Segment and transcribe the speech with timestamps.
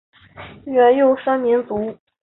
[0.65, 1.95] 元佑三年卒。